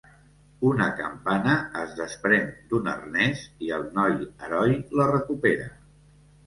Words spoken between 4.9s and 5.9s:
la recupera.